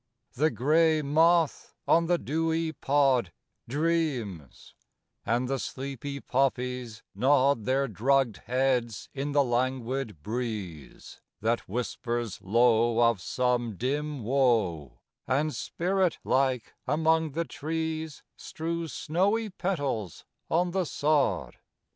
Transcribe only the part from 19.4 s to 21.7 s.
petals on the sod.